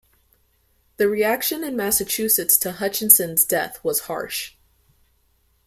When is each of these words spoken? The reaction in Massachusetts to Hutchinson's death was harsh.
The 0.97 1.07
reaction 1.07 1.63
in 1.63 1.75
Massachusetts 1.77 2.57
to 2.57 2.71
Hutchinson's 2.71 3.45
death 3.45 3.79
was 3.83 3.99
harsh. 4.09 4.55